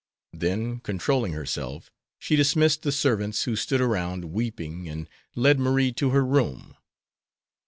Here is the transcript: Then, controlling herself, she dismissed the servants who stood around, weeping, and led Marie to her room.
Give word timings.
Then, 0.33 0.79
controlling 0.79 1.33
herself, 1.33 1.91
she 2.17 2.35
dismissed 2.35 2.81
the 2.81 2.91
servants 2.91 3.43
who 3.43 3.55
stood 3.55 3.81
around, 3.81 4.25
weeping, 4.33 4.89
and 4.89 5.07
led 5.35 5.59
Marie 5.59 5.91
to 5.91 6.09
her 6.09 6.25
room. 6.25 6.75